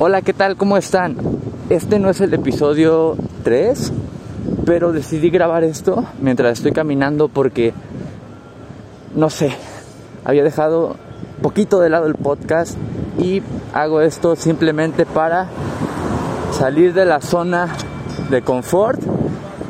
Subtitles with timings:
[0.00, 0.56] Hola, ¿qué tal?
[0.56, 1.16] ¿Cómo están?
[1.70, 3.92] Este no es el episodio 3,
[4.66, 7.72] pero decidí grabar esto mientras estoy caminando porque,
[9.14, 9.52] no sé,
[10.24, 10.96] había dejado
[11.42, 12.76] poquito de lado el podcast
[13.20, 13.40] y
[13.72, 15.46] hago esto simplemente para
[16.50, 17.68] salir de la zona
[18.30, 19.00] de confort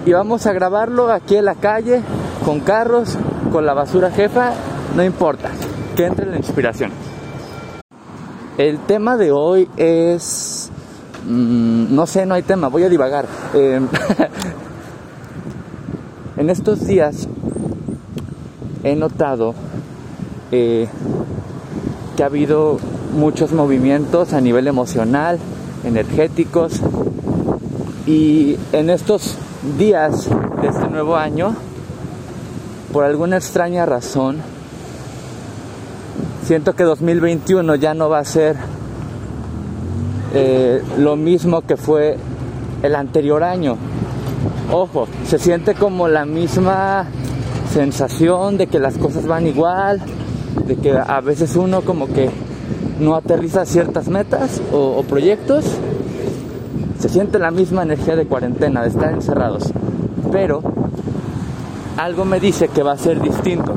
[0.06, 2.00] y vamos a grabarlo aquí en la calle
[2.46, 3.18] con carros,
[3.52, 4.52] con la basura jefa,
[4.96, 5.50] no importa,
[5.94, 7.03] que entre la inspiración.
[8.56, 10.70] El tema de hoy es...
[11.26, 13.26] Mm, no sé, no hay tema, voy a divagar.
[13.52, 13.80] Eh,
[16.36, 17.26] en estos días
[18.84, 19.54] he notado
[20.52, 20.86] eh,
[22.16, 22.78] que ha habido
[23.16, 25.40] muchos movimientos a nivel emocional,
[25.82, 26.80] energéticos,
[28.06, 29.36] y en estos
[29.78, 30.28] días
[30.62, 31.56] de este nuevo año,
[32.92, 34.53] por alguna extraña razón,
[36.44, 38.56] siento que 2021 ya no va a ser
[40.34, 42.16] eh, lo mismo que fue
[42.82, 43.76] el anterior año.
[44.70, 47.06] Ojo, se siente como la misma
[47.72, 50.00] sensación de que las cosas van igual,
[50.66, 52.30] de que a veces uno como que
[53.00, 55.64] no aterriza ciertas metas o, o proyectos.
[56.98, 59.72] Se siente la misma energía de cuarentena, de estar encerrados.
[60.30, 60.62] Pero
[61.96, 63.74] algo me dice que va a ser distinto.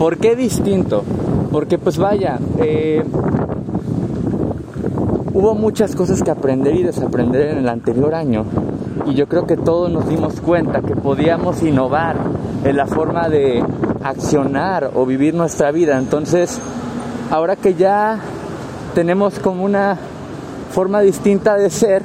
[0.00, 1.04] ¿Por qué distinto?
[1.52, 3.04] Porque pues vaya, eh,
[5.34, 8.46] hubo muchas cosas que aprender y desaprender en el anterior año
[9.04, 12.16] y yo creo que todos nos dimos cuenta que podíamos innovar
[12.64, 13.62] en la forma de
[14.02, 15.98] accionar o vivir nuestra vida.
[15.98, 16.58] Entonces,
[17.30, 18.20] ahora que ya
[18.94, 19.98] tenemos como una
[20.72, 22.02] forma distinta de ser,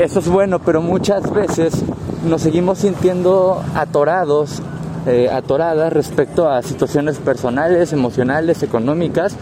[0.00, 1.84] eso es bueno, pero muchas veces
[2.28, 4.60] nos seguimos sintiendo atorados
[5.06, 9.34] eh, atoradas respecto a situaciones personales, emocionales, económicas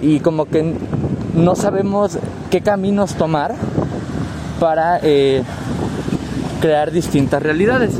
[0.00, 0.74] y como que
[1.34, 2.18] no sabemos
[2.50, 3.54] qué caminos tomar
[4.60, 5.42] para eh,
[6.60, 7.94] crear distintas realidades.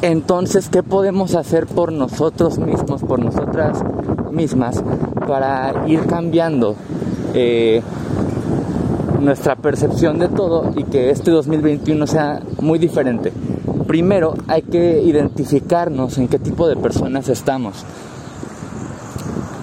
[0.00, 3.78] Entonces, ¿qué podemos hacer por nosotros mismos, por nosotras
[4.32, 4.82] mismas,
[5.28, 6.74] para ir cambiando
[7.34, 7.82] eh,
[9.20, 13.32] nuestra percepción de todo y que este 2021 sea muy diferente?
[13.92, 17.84] Primero hay que identificarnos en qué tipo de personas estamos.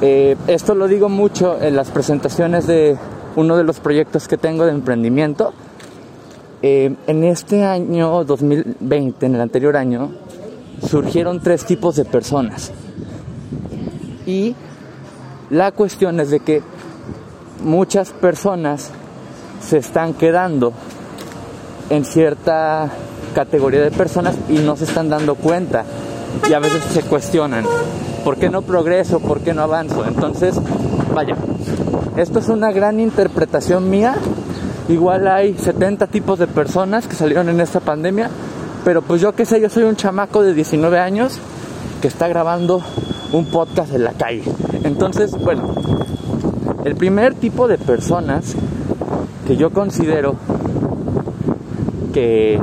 [0.01, 2.95] Eh, esto lo digo mucho en las presentaciones de
[3.35, 5.51] uno de los proyectos que tengo de emprendimiento.
[6.61, 10.11] Eh, en este año 2020, en el anterior año,
[10.87, 12.71] surgieron tres tipos de personas.
[14.27, 14.55] Y
[15.49, 16.61] la cuestión es de que
[17.63, 18.91] muchas personas
[19.59, 20.71] se están quedando
[21.89, 22.91] en cierta
[23.33, 25.85] categoría de personas y no se están dando cuenta
[26.49, 27.65] y a veces se cuestionan,
[28.23, 29.19] ¿por qué no progreso?
[29.19, 30.05] ¿Por qué no avanzo?
[30.05, 30.55] Entonces,
[31.13, 31.35] vaya,
[32.17, 34.15] esto es una gran interpretación mía.
[34.87, 38.29] Igual hay 70 tipos de personas que salieron en esta pandemia,
[38.83, 41.37] pero pues yo qué sé, yo soy un chamaco de 19 años
[42.01, 42.81] que está grabando
[43.31, 44.43] un podcast en la calle.
[44.83, 45.75] Entonces, bueno,
[46.85, 48.55] el primer tipo de personas
[49.45, 50.35] que yo considero
[52.13, 52.59] que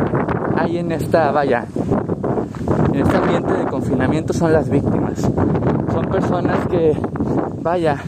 [0.75, 1.67] en esta, vaya,
[2.93, 5.21] en este ambiente de confinamiento son las víctimas.
[5.21, 6.97] Son personas que,
[7.63, 8.03] vaya,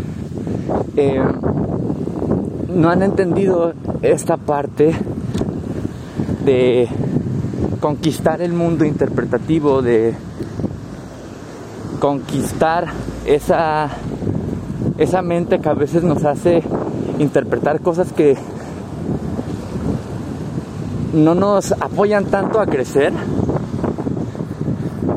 [0.96, 1.22] eh,
[2.68, 4.94] no han entendido esta parte
[6.44, 6.88] de
[7.80, 10.14] conquistar el mundo interpretativo, de
[12.00, 12.88] conquistar
[13.24, 13.88] esa,
[14.98, 16.62] esa mente que a veces nos hace
[17.18, 18.36] interpretar cosas que
[21.24, 23.12] no nos apoyan tanto a crecer.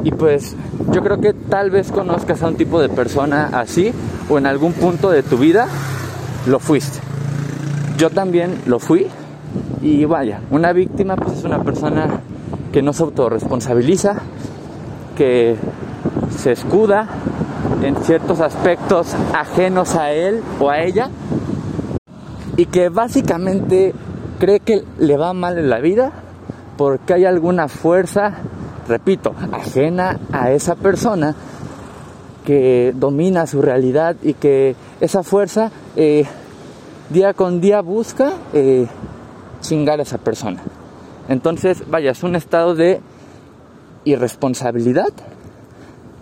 [0.04, 0.56] Y pues
[0.92, 3.94] yo creo que tal vez conozcas a un tipo de persona así
[4.30, 5.68] o en algún punto de tu vida
[6.48, 7.00] lo fuiste.
[7.98, 9.08] Yo también lo fui
[9.82, 12.22] y vaya, una víctima pues es una persona
[12.72, 14.16] que no se autorresponsabiliza,
[15.16, 15.56] que
[16.36, 17.08] se escuda
[17.84, 21.10] en ciertos aspectos ajenos a él o a ella
[22.58, 23.94] y que básicamente
[24.42, 26.12] cree que le va mal en la vida
[26.76, 28.38] porque hay alguna fuerza,
[28.88, 31.36] repito, ajena a esa persona
[32.44, 36.26] que domina su realidad y que esa fuerza eh,
[37.12, 38.88] día con día busca eh,
[39.60, 40.64] chingar a esa persona.
[41.30, 43.00] Entonces, vaya, es un estado de
[44.06, 45.14] irresponsabilidad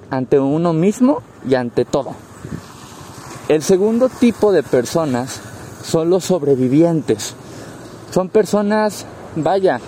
[0.10, 2.16] ante uno mismo y ante todo.
[3.48, 5.40] El segundo tipo de personas
[5.84, 7.34] son los sobrevivientes
[8.12, 9.80] son personas, vaya,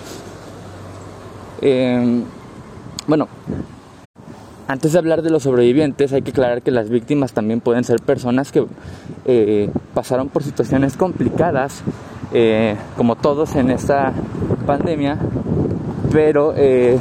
[1.60, 2.24] em,
[3.06, 3.28] bueno,
[4.68, 8.00] antes de hablar de los sobrevivientes, hay que aclarar que las víctimas también pueden ser
[8.00, 8.64] personas que
[9.24, 11.82] eh, pasaron por situaciones complicadas,
[12.32, 14.12] eh, como todos en esta
[14.66, 15.18] pandemia,
[16.10, 16.98] pero eh,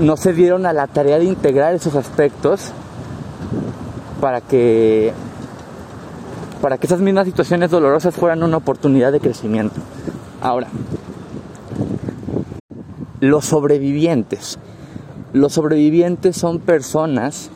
[0.00, 2.72] no se dieron a la tarea de integrar esos aspectos
[4.20, 5.12] para que
[6.62, 9.82] para que esas mismas situaciones dolorosas fueran una oportunidad de crecimiento.
[10.44, 10.68] Ahora,
[13.20, 14.58] los sobrevivientes.
[15.32, 17.48] Los sobrevivientes son personas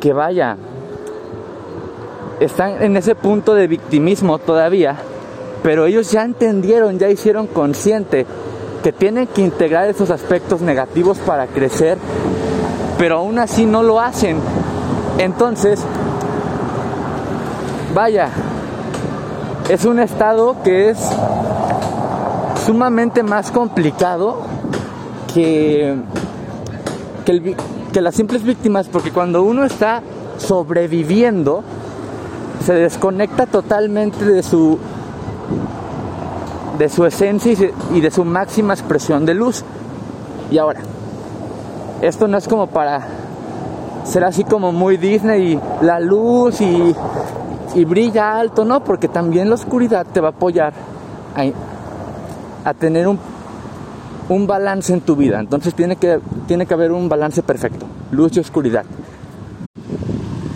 [0.00, 0.56] que vaya,
[2.40, 4.96] están en ese punto de victimismo todavía,
[5.62, 8.24] pero ellos ya entendieron, ya hicieron consciente
[8.82, 11.98] que tienen que integrar esos aspectos negativos para crecer,
[12.96, 14.38] pero aún así no lo hacen.
[15.18, 15.84] Entonces,
[17.94, 18.30] vaya,
[19.70, 20.98] es un estado que es
[22.66, 24.38] sumamente más complicado
[25.32, 25.94] que,
[27.24, 30.02] que, las simples víctimas, porque cuando uno está
[30.38, 31.62] sobreviviendo,
[32.66, 34.76] se desconecta totalmente de su
[36.76, 37.54] de su esencia
[37.94, 39.62] y de su máxima expresión de luz.
[40.50, 40.80] Y ahora,
[42.02, 43.06] esto no es como para
[44.02, 46.92] ser así como muy Disney y la luz y,
[47.74, 50.72] y brilla alto, no, porque también la oscuridad te va a apoyar
[52.64, 53.18] a, tener un,
[54.28, 55.40] un, balance en tu vida.
[55.40, 58.84] Entonces tiene que, tiene que haber un balance perfecto, luz y oscuridad.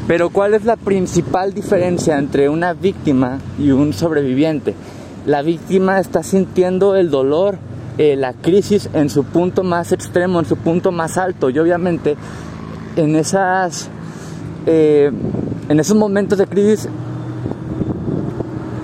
[0.07, 4.75] Pero ¿cuál es la principal diferencia entre una víctima y un sobreviviente?
[5.27, 7.59] la víctima está sintiendo el dolor,
[7.97, 11.51] eh, la crisis en su punto más extremo, en su punto más alto.
[11.51, 12.17] Y obviamente
[12.97, 13.89] en, esas,
[14.67, 15.11] eh,
[15.69, 16.89] en esos momentos de crisis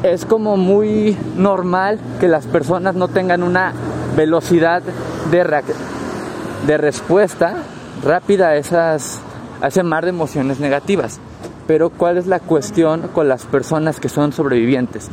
[0.03, 3.73] es como muy normal que las personas no tengan una
[4.17, 4.83] velocidad
[5.31, 7.57] de, respuesta
[8.03, 9.21] rápida a, esas,
[9.61, 11.21] a ese mar de emociones negativas.
[11.67, 15.11] Pero ¿cuál es la cuestión con las personas que son sobrevivientes?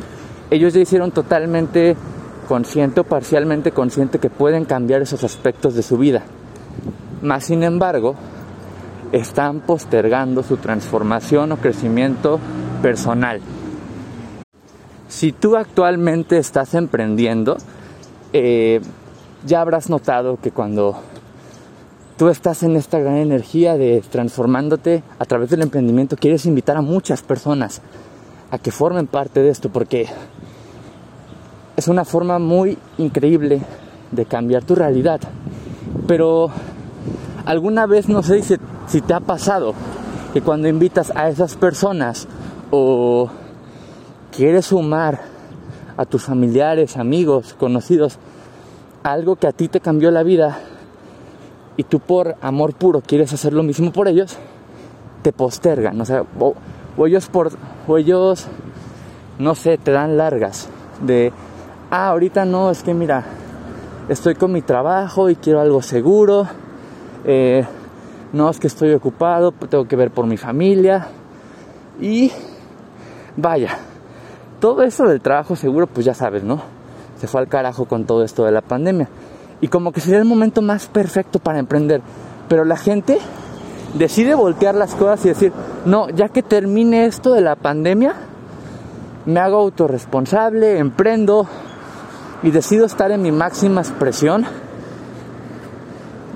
[0.50, 1.96] ellos ya hicieron totalmente
[2.48, 6.24] consciente o parcialmente consciente que pueden cambiar esos aspectos de su vida.
[7.22, 8.16] Más sin embargo,
[9.12, 12.40] están postergando su transformación o crecimiento
[12.82, 13.42] personal.
[15.08, 17.58] Si tú actualmente estás emprendiendo,
[18.34, 18.82] eh,
[19.46, 20.98] ya habrás notado que cuando
[22.18, 26.82] tú estás en esta gran energía de transformándote a través del emprendimiento, quieres invitar a
[26.82, 27.82] muchas personas
[28.52, 30.08] a que formen parte de esto, porque
[31.76, 33.62] es una forma muy increíble
[34.12, 35.22] de cambiar tu realidad.
[36.08, 36.50] Pero
[37.48, 39.74] alguna vez no sé si, te ha pasado
[40.34, 42.28] que cuando invitas a esas personas
[42.72, 43.30] o
[44.36, 45.22] quieres sumar
[45.96, 48.18] a tus familiares, amigos, conocidos,
[49.02, 50.60] algo que a ti te cambió la vida
[51.78, 54.38] y tú por amor puro quieres hacer lo mismo por ellos,
[55.22, 57.52] te postergan, o sea, o ellos por,
[57.88, 58.46] o ellos,
[59.40, 60.68] no sé, te dan largas
[61.02, 61.32] de
[61.92, 63.24] ah, ahorita no, es que mira,
[64.10, 66.48] estoy con mi trabajo y quiero algo seguro,
[67.28, 67.66] eh,
[68.34, 71.08] no es que estoy ocupado, tengo que ver por mi familia
[72.00, 72.32] y
[73.36, 73.78] vaya,
[74.60, 76.62] todo eso del trabajo seguro, pues ya sabes, ¿no?
[77.20, 79.10] Se fue al carajo con todo esto de la pandemia.
[79.60, 82.02] Y como que sería el momento más perfecto para emprender.
[82.48, 83.18] Pero la gente
[83.96, 85.52] decide voltear las cosas y decir,
[85.86, 88.14] no, ya que termine esto de la pandemia,
[89.26, 91.48] me hago autorresponsable, emprendo,
[92.44, 94.46] y decido estar en mi máxima expresión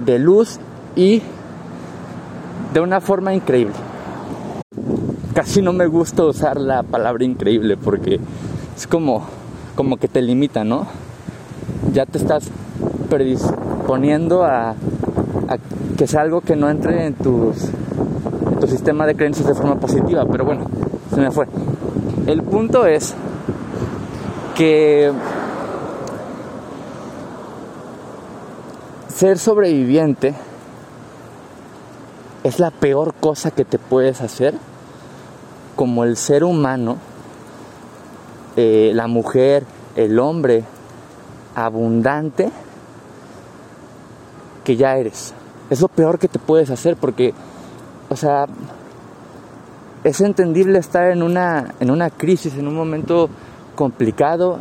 [0.03, 0.60] de luz
[0.95, 1.21] y
[2.74, 3.75] de una forma increíble.
[5.33, 8.19] Casi no me gusta usar la palabra increíble porque
[8.75, 9.25] es como,
[9.75, 10.88] como que te limita, ¿no?
[11.93, 12.50] Ya te estás
[13.10, 14.75] predisponiendo a,
[15.98, 19.75] que sea algo que no entre en, tus, en tu sistema de creencias de forma
[19.75, 20.65] positiva, pero bueno,
[21.13, 21.48] se me fue.
[22.27, 23.13] El punto es
[24.55, 25.12] que
[29.07, 30.33] ser sobreviviente
[32.43, 34.55] es la peor cosa que te puedes hacer
[35.75, 36.98] como el ser humano,
[38.55, 39.63] eh, la mujer,
[39.95, 40.63] el hombre
[41.55, 42.51] abundante
[44.63, 45.33] que ya eres.
[45.69, 47.33] Es lo peor que te puedes hacer porque,
[48.10, 48.48] o sea,
[50.03, 53.29] es entendible estar en una, en una crisis, en un momento
[53.75, 54.57] complicado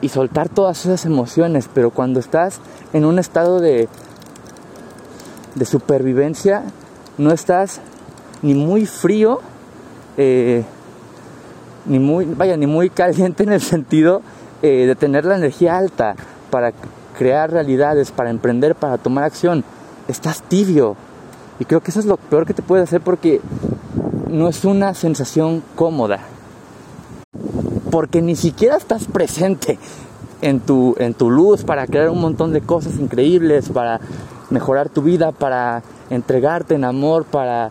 [0.00, 2.60] y soltar todas esas emociones, pero cuando estás
[2.92, 3.88] en un estado de,
[5.58, 6.62] de supervivencia,
[7.18, 7.80] no estás
[8.42, 9.40] ni muy frío,
[10.16, 10.64] eh,
[11.86, 14.22] ni muy, vaya, ni muy caliente en el sentido
[14.62, 16.14] eh, de tener la energía alta
[16.50, 16.72] para
[17.16, 19.64] crear realidades, para emprender, para tomar acción.
[20.06, 20.96] estás tibio.
[21.58, 23.40] Y creo que eso es lo peor que te puede hacer porque
[24.28, 26.20] no es una sensación cómoda.
[27.90, 29.78] Porque ni siquiera estás presente
[30.40, 34.00] en tu, en tu luz para crear un montón de cosas increíbles, para
[34.50, 37.70] mejorar tu vida, para entregarte en amor, para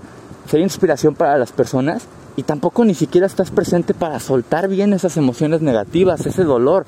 [0.50, 2.03] ser inspiración para las personas.
[2.36, 6.86] Y tampoco ni siquiera estás presente para soltar bien esas emociones negativas, ese dolor.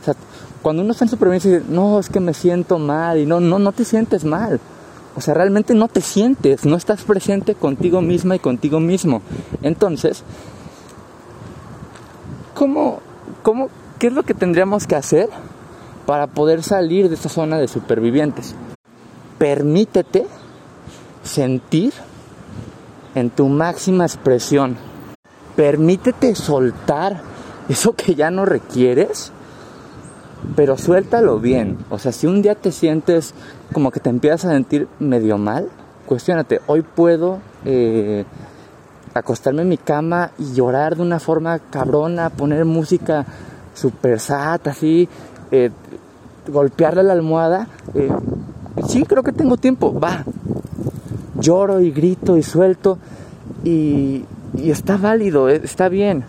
[0.00, 0.14] O sea,
[0.62, 3.40] cuando uno está en supervivencia y dice, no, es que me siento mal, y no,
[3.40, 4.60] no, no te sientes mal.
[5.16, 9.22] O sea, realmente no te sientes, no estás presente contigo misma y contigo mismo.
[9.62, 10.24] Entonces,
[12.54, 13.00] ¿cómo,
[13.42, 15.28] cómo, qué es lo que tendríamos que hacer
[16.06, 18.56] para poder salir de esa zona de supervivientes?
[19.44, 20.24] Permítete
[21.22, 21.92] sentir
[23.14, 24.78] en tu máxima expresión.
[25.54, 27.20] Permítete soltar
[27.68, 29.32] eso que ya no requieres,
[30.56, 31.76] pero suéltalo bien.
[31.90, 33.34] O sea, si un día te sientes
[33.74, 35.68] como que te empiezas a sentir medio mal,
[36.06, 38.24] cuestionate, hoy puedo eh,
[39.12, 43.26] acostarme en mi cama y llorar de una forma cabrona, poner música
[43.74, 45.06] super sat, así,
[45.50, 45.70] eh,
[46.48, 47.68] golpearle la almohada.
[47.92, 48.08] Eh,
[48.88, 50.24] sí, creo que tengo tiempo, va,
[51.38, 52.98] lloro y grito y suelto
[53.64, 54.24] y,
[54.56, 56.24] está válido, eh, está bien.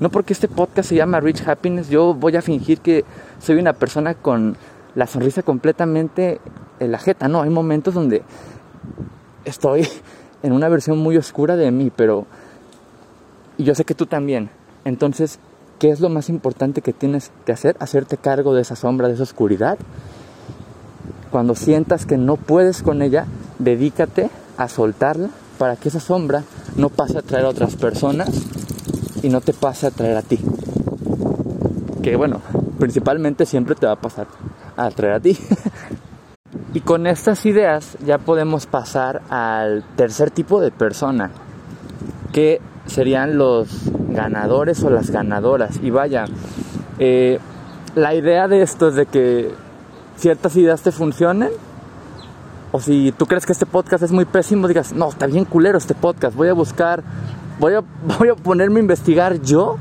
[0.00, 3.04] No porque este podcast se llama Rich Happiness, yo voy a fingir que
[3.40, 4.56] soy una persona con
[4.94, 6.40] la sonrisa completamente
[6.80, 7.28] en la jeta.
[7.28, 8.22] No, hay momentos donde
[9.44, 9.86] estoy
[10.42, 12.26] en una versión muy oscura de mí, pero
[13.58, 14.50] y yo sé que tú también.
[14.84, 15.38] Entonces,
[15.78, 17.76] ¿qué es lo más importante que tienes que hacer?
[17.78, 19.78] Hacerte cargo de esa sombra, de esa oscuridad.
[21.32, 23.24] Cuando sientas que no puedes con ella,
[23.58, 26.44] dedícate a soltarla para que esa sombra
[26.76, 28.28] no pase a traer a otras personas
[29.22, 30.38] y no te pase a traer a ti.
[32.02, 32.42] Que bueno,
[32.78, 34.26] principalmente siempre te va a pasar
[34.76, 35.38] a traer a ti.
[36.74, 41.30] y con estas ideas ya podemos pasar al tercer tipo de persona,
[42.32, 43.70] que serían los
[44.10, 45.78] ganadores o las ganadoras.
[45.82, 46.26] Y vaya,
[46.98, 47.38] eh,
[47.94, 49.54] la idea de esto es de que
[50.22, 51.50] ciertas ideas te funcionen
[52.70, 55.76] o si tú crees que este podcast es muy pésimo, digas, no, está bien culero
[55.76, 57.02] este podcast, voy a buscar,
[57.58, 57.82] voy a,
[58.18, 59.78] voy a ponerme a investigar yo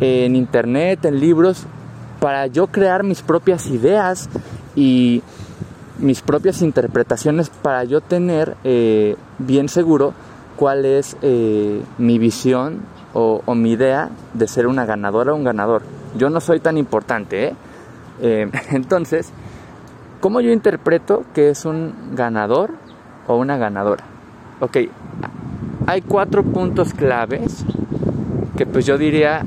[0.00, 1.66] en internet, en libros,
[2.18, 4.28] para yo crear mis propias ideas
[4.74, 5.22] y
[5.98, 10.14] mis propias interpretaciones para yo tener eh, bien seguro
[10.56, 12.80] cuál es eh, mi visión
[13.14, 15.82] o, o, mi idea de ser una ganadora o un ganador.
[16.16, 17.54] Yo no soy tan importante, ¿eh?
[18.20, 19.32] Eh entonces,
[20.20, 22.72] ¿Cómo yo interpreto que es un ganador
[23.28, 24.02] o una ganadora?
[24.58, 24.78] Ok,
[25.86, 27.64] hay cuatro puntos claves
[28.56, 29.44] que pues yo diría,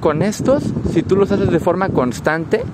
[0.00, 2.64] con estos, si tú los haces de forma constante,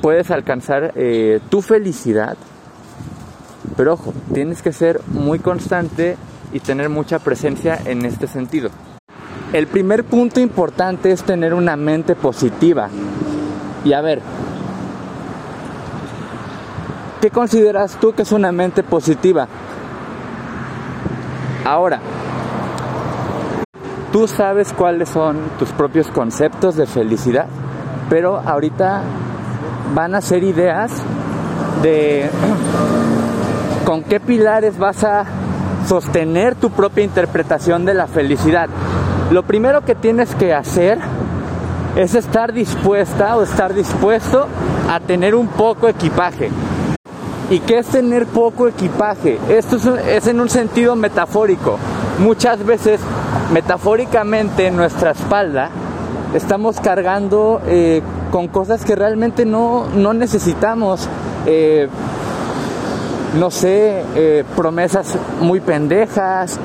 [0.00, 2.36] puedes alcanzar eh, tu felicidad.
[3.76, 6.16] Pero ojo, tienes que ser muy constante
[6.52, 8.70] y tener mucha presencia en este sentido.
[9.52, 12.88] El primer punto importante es tener una mente positiva.
[13.84, 14.22] Y a ver,
[17.22, 19.46] ¿Qué consideras tú que es una mente positiva?
[21.64, 22.00] Ahora,
[24.10, 27.46] tú sabes cuáles son tus propios conceptos de felicidad,
[28.10, 29.02] pero ahorita
[29.94, 30.90] van a ser ideas
[31.84, 32.28] de
[33.86, 35.24] con qué pilares vas a
[35.86, 38.68] sostener tu propia interpretación de la felicidad.
[39.30, 40.98] Lo primero que tienes que hacer
[41.96, 44.46] es estar dispuesta o estar dispuesto
[44.88, 46.50] a tener un poco equipaje.
[47.50, 49.38] ¿Y qué es tener poco equipaje?
[49.50, 51.78] Esto es, en un sentido metafórico.
[52.18, 53.00] Muchas veces,
[53.52, 55.68] metafóricamente, en nuestra espalda
[56.34, 61.08] estamos cargando eh, con cosas que realmente no, necesitamos.
[61.44, 61.88] Eh,
[63.38, 66.58] no sé, eh, promesas muy pendejas,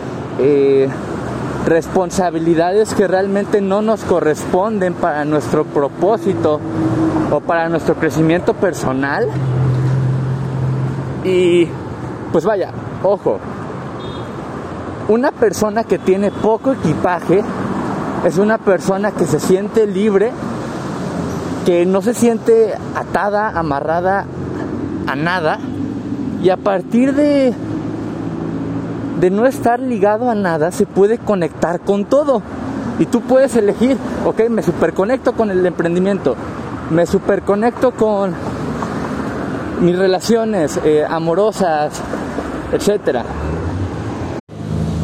[1.67, 6.62] responsabilidades que realmente no nos corresponden para nuestro propósito
[7.29, 9.27] o para nuestro crecimiento personal.
[11.25, 11.67] Y
[12.31, 12.71] pues vaya,
[13.03, 13.39] ojo,
[15.09, 17.43] una persona que tiene poco equipaje
[18.25, 20.31] es una persona que se siente libre,
[21.65, 24.25] que no se siente atada, amarrada
[25.05, 25.59] a nada,
[26.41, 27.53] y a partir de,
[29.19, 32.41] de no estar ligado a nada, se puede conectar con todo.
[33.00, 36.36] Y tú puedes elegir, ok, me superconecto con el emprendimiento,
[36.89, 38.33] me superconecto con
[39.81, 41.93] mis relaciones eh, amorosas,
[42.71, 43.24] etcétera.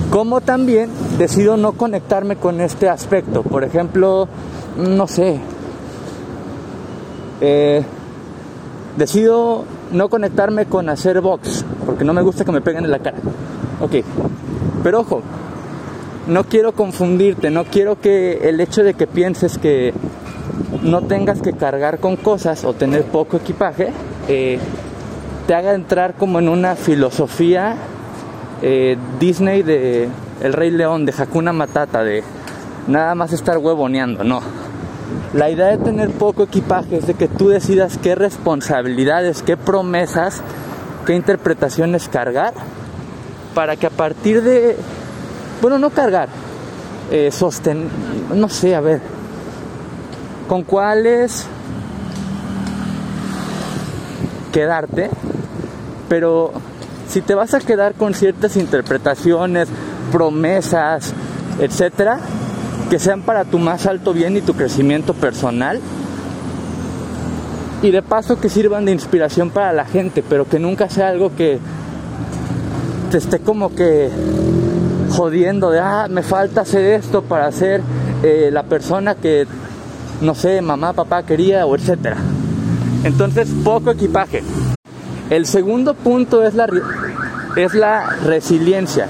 [0.10, 3.44] Como también decido no conectarme con este aspecto.
[3.44, 4.28] Por ejemplo,
[4.78, 5.40] no sé,
[7.42, 7.84] eh,
[8.98, 13.00] decido no conectarme con hacer box, porque no me gusta que me peguen en la
[13.00, 13.18] cara.
[13.84, 13.96] Ok,
[14.82, 15.22] pero ojo,
[16.28, 19.94] no quiero confundirte, no quiero que el hecho de que pienses que
[20.84, 23.92] no tengas que cargar con cosas o tener poco equipaje,
[24.30, 24.58] eh,
[25.48, 27.76] te haga entrar como en una filosofía
[28.62, 30.08] eh, Disney de
[30.42, 32.24] El Rey León, de Hakuna Matata, de
[32.88, 34.40] nada más estar huevoneando, no.
[35.34, 40.42] La idea de tener poco equipaje es de que tú decidas qué responsabilidades, qué promesas,
[41.06, 42.54] qué interpretaciones cargar,
[43.54, 44.76] para que a partir de,
[45.62, 46.30] bueno, no cargar,
[47.12, 47.30] eh,
[48.34, 49.02] no sé, a ver,
[50.48, 51.46] con cuáles
[54.52, 55.10] quedarte,
[56.10, 56.52] pero
[57.10, 59.68] si te vas a quedar con ciertas interpretaciones,
[60.12, 61.14] promesas,
[61.60, 62.20] etcétera,
[62.90, 65.80] que sean para tu más alto bien y tu crecimiento personal.
[67.82, 71.36] Y de paso que sirvan de inspiración para la gente, pero que nunca sea algo
[71.36, 71.60] que
[73.14, 74.10] te esté como que
[75.12, 77.84] jodiendo de, ah, me falta hacer esto para ser
[78.24, 79.46] eh, la persona que,
[80.22, 82.18] no sé, mamá, papá quería o etcétera.
[83.04, 84.42] Entonces, poco equipaje.
[85.30, 86.68] El segundo punto es la,
[87.56, 89.06] es la resiliencia.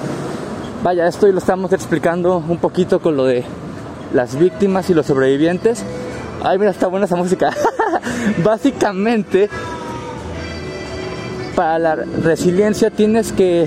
[0.83, 3.45] Vaya, esto lo estamos explicando un poquito con lo de
[4.13, 5.81] las víctimas y los sobrevivientes.
[6.43, 7.51] Ay, mira, está buena esa música.
[8.43, 9.49] Básicamente,
[11.55, 13.65] para la resiliencia tienes que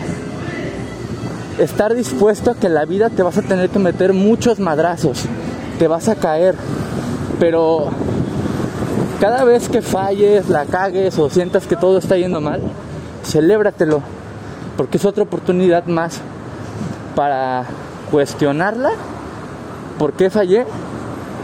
[1.59, 5.25] estar dispuesto a que la vida te vas a tener que meter muchos madrazos,
[5.79, 6.55] te vas a caer,
[7.41, 7.89] pero
[9.21, 12.61] cada vez que falles, la cagues o sientas que todo está yendo mal,
[13.25, 14.03] celébratelo,
[14.77, 16.21] porque es otra oportunidad más
[17.15, 17.65] para
[18.11, 18.91] cuestionarla
[19.99, 20.67] ¿por qué fallé?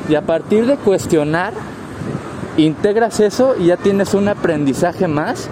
[0.09, 1.53] Y a partir de cuestionar,
[2.57, 5.49] integras eso y ya tienes un aprendizaje más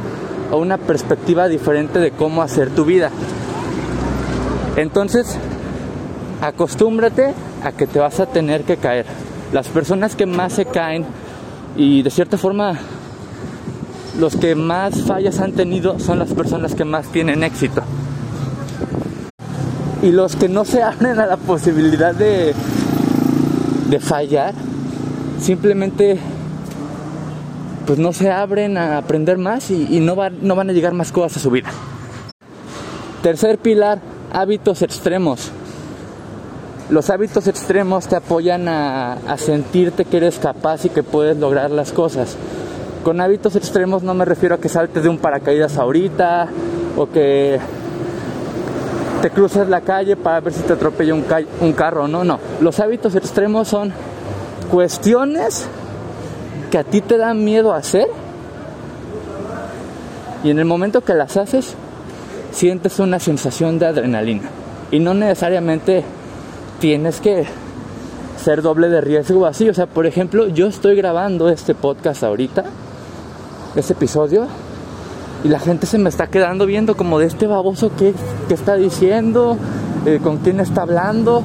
[0.50, 3.11] o una perspectiva diferente de cómo hacer tu vida.
[4.81, 5.37] Entonces,
[6.41, 9.07] acostúmbrate a que te vas a tener que caer.
[9.53, 11.05] Las personas que más se caen
[11.77, 12.79] y de cierta forma
[14.19, 17.83] los que más fallas han tenido son las personas que más tienen éxito.
[20.03, 22.55] Y los que no se abren a la posibilidad de
[23.90, 24.55] de fallar,
[25.40, 26.16] simplemente
[27.87, 31.38] pues no se abren a aprender más y, no, no van a llegar más cosas
[31.38, 31.71] a su vida.
[33.21, 34.01] Tercer pilar,
[34.33, 35.51] hábitos extremos.
[36.90, 41.71] Los hábitos extremos te apoyan a, a, sentirte que eres capaz y que puedes lograr
[41.71, 42.37] las cosas.
[43.05, 46.49] Con hábitos extremos no me refiero a que saltes de un paracaídas ahorita
[46.97, 47.61] o que
[49.23, 51.25] te cruzas la calle para ver si te atropella un,
[51.61, 52.09] un carro.
[52.09, 52.40] No, no.
[52.61, 53.93] Los hábitos extremos son
[54.71, 55.69] cuestiones
[56.71, 58.09] que a ti te dan miedo hacer
[60.43, 61.75] y en el momento que las haces
[62.53, 64.49] sientes una sensación de adrenalina
[64.91, 66.05] y no necesariamente
[66.81, 67.47] tienes que
[68.43, 72.65] ser doble de riesgo así, o sea, por ejemplo, yo estoy grabando este podcast ahorita,
[73.77, 74.47] este episodio
[75.45, 78.15] y la gente se me está quedando viendo como de este baboso que,
[78.49, 79.57] está diciendo,
[80.07, 81.43] eh, con quién está hablando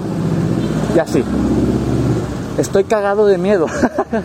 [0.95, 1.23] y así.
[2.57, 3.67] Estoy cagado de miedo,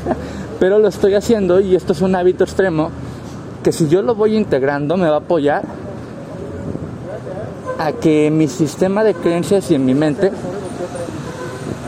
[0.61, 2.91] pero lo estoy haciendo y esto es un hábito extremo
[3.63, 5.65] que si yo lo voy integrando me va a apoyar
[7.81, 10.31] a que mi sistema de creencias y en mi mente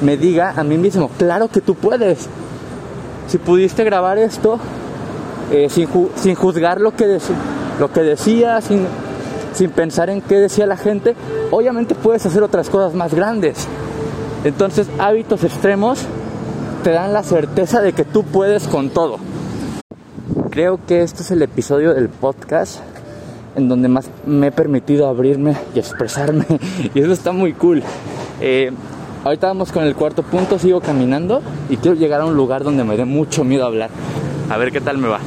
[0.01, 2.29] me diga a mí mismo, claro que tú puedes.
[3.29, 4.59] Si pudiste grabar esto
[5.51, 7.19] eh, sin, sin, juzgar lo que,
[7.79, 8.87] lo que decía, sin,
[9.53, 11.15] sin pensar en qué decía la gente,
[11.51, 13.67] obviamente puedes hacer otras cosas más grandes.
[14.45, 16.01] Entonces hábitos extremos
[16.83, 19.19] te dan la certeza de que tú puedes con todo.
[20.49, 22.81] Creo que este es el episodio del podcast
[23.57, 26.45] en donde más me he permitido abrirme y expresarme
[26.95, 27.83] y eso está muy cool.
[28.41, 28.71] Eh,
[29.25, 32.85] ahorita vamos con el cuarto punto, sigo caminando y quiero llegar a un lugar donde
[32.85, 33.91] me dé mucho miedo hablar.
[34.51, 35.21] A ver qué tal me va.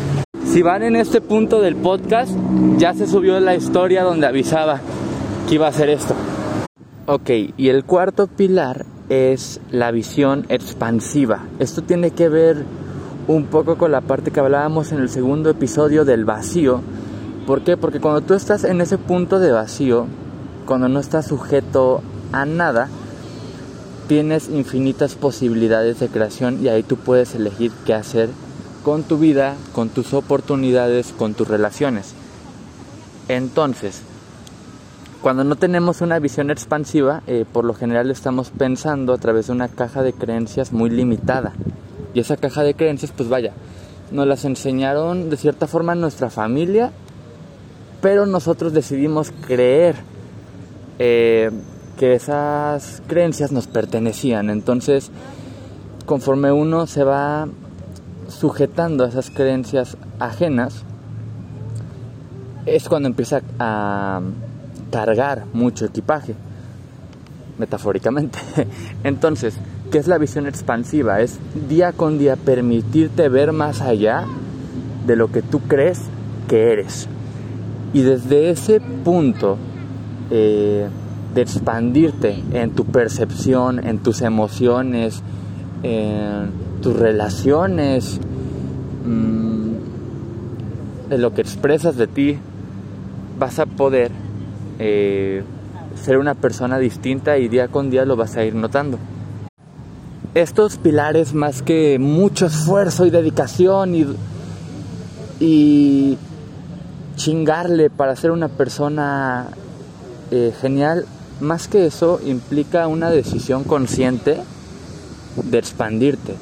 [0.45, 2.31] Si van en este punto del podcast,
[2.77, 4.79] ya se subió la historia donde avisaba
[5.47, 6.15] que iba a hacer esto.
[7.07, 11.43] Ok, y el cuarto pilar es la visión expansiva.
[11.59, 12.63] Esto tiene que ver
[13.27, 16.81] un poco con la parte que hablábamos en el segundo episodio del vacío.
[17.45, 17.77] ¿Por qué?
[17.77, 20.07] Porque cuando tú estás en ese punto de vacío,
[20.65, 22.89] cuando no estás sujeto a nada,
[24.07, 28.29] tienes infinitas posibilidades de creación y ahí tú puedes elegir qué hacer
[28.83, 32.13] con tu vida, con tus oportunidades, con tus relaciones.
[33.27, 34.01] Entonces,
[35.21, 39.53] cuando no tenemos una visión expansiva, eh, por lo general estamos pensando a través de
[39.53, 41.53] una caja de creencias muy limitada.
[42.15, 43.53] Y esa caja de creencias, pues vaya,
[44.11, 46.91] nos las enseñaron de cierta forma nuestra familia
[48.05, 49.95] pero nosotros decidimos creer
[50.99, 51.49] eh,
[51.97, 54.51] que esas creencias nos pertenecían.
[54.51, 55.09] Entonces,
[56.05, 57.47] conforme uno se va
[58.27, 60.83] sujetando a esas creencias ajenas,
[62.67, 64.21] es cuando empieza a
[64.91, 66.35] cargar mucho equipaje,
[67.57, 68.37] metafóricamente.
[69.03, 69.55] Entonces,
[69.91, 71.21] ¿qué es la visión expansiva?
[71.21, 74.25] Es día con día permitirte ver más allá
[75.07, 76.01] de lo que tú crees
[76.47, 77.09] que eres.
[77.95, 79.57] Y desde ese punto
[80.29, 80.85] eh,
[81.33, 85.21] de expandirte en tu percepción, en tus emociones,
[85.81, 88.19] en tus relaciones,
[89.05, 89.75] mm,
[91.09, 92.37] en lo que expresas de ti,
[93.39, 94.11] vas a poder
[94.77, 95.43] eh,
[95.95, 98.99] ser una persona distinta y día con día lo vas a ir notando.
[100.33, 104.05] Estos pilares, más que mucho esfuerzo y dedicación y,
[105.39, 106.17] y
[107.15, 109.47] chingarle para ser una persona
[110.31, 111.05] eh, genial,
[111.39, 114.37] más que eso implica una decisión consciente
[115.43, 116.35] de expandirte.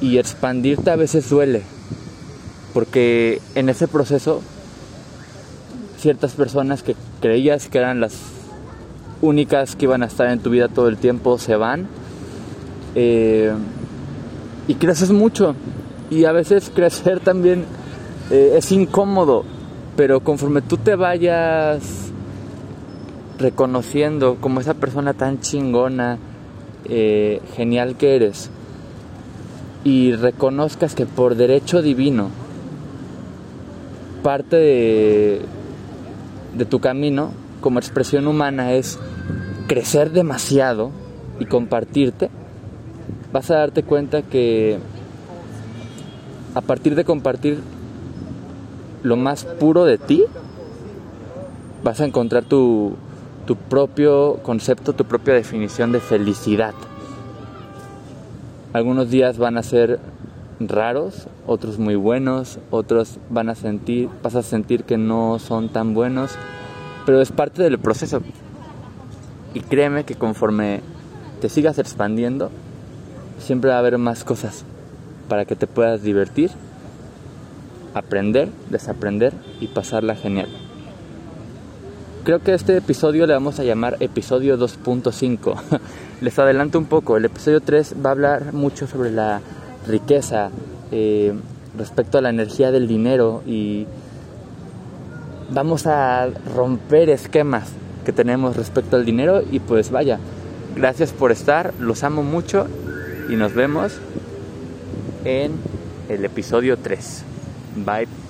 [0.00, 1.62] Y expandirte a veces duele,
[2.74, 4.42] porque en ese proceso
[5.98, 8.14] ciertas personas que creías que eran las
[9.20, 11.86] únicas que iban a estar en tu vida todo el tiempo se van.
[12.94, 13.52] Eh,
[14.68, 15.54] y creces mucho.
[16.10, 17.64] Y a veces crecer también
[18.30, 19.44] eh, es incómodo.
[19.96, 22.10] Pero conforme tú te vayas
[23.38, 26.18] reconociendo como esa persona tan chingona,
[26.86, 28.50] eh, genial que eres,
[29.84, 32.30] y reconozcas que por derecho divino,
[34.22, 35.42] parte de,
[36.56, 38.98] de tu camino como expresión humana es
[39.66, 40.90] crecer demasiado
[41.40, 42.30] y compartirte,
[43.32, 44.78] vas a darte cuenta que
[46.54, 47.60] a partir de compartir
[49.02, 50.24] lo más puro de ti,
[51.82, 52.96] vas a encontrar tu,
[53.46, 56.74] tu propio concepto, tu propia definición de felicidad.
[58.72, 60.00] Algunos días van a ser
[60.60, 65.94] raros, otros muy buenos, otros van a sentir, vas a sentir que no son tan
[65.94, 66.32] buenos,
[67.04, 68.22] pero es parte del proceso.
[69.54, 70.80] Y créeme que conforme
[71.40, 72.50] te sigas expandiendo,
[73.38, 74.64] siempre va a haber más cosas
[75.28, 76.50] para que te puedas divertir,
[77.94, 80.48] aprender, desaprender y pasarla genial.
[82.24, 85.80] Creo que este episodio le vamos a llamar episodio 2.5.
[86.20, 89.40] Les adelanto un poco, el episodio 3 va a hablar mucho sobre la
[89.88, 90.50] riqueza,
[90.92, 91.34] eh,
[91.76, 93.86] respecto a la energía del dinero y
[95.50, 97.72] vamos a romper esquemas
[98.04, 100.18] que tenemos respecto al dinero y pues vaya,
[100.76, 102.66] gracias por estar, los amo mucho
[103.28, 103.98] y nos vemos
[105.24, 105.52] en
[106.08, 107.24] el episodio 3.
[107.74, 108.21] Bye.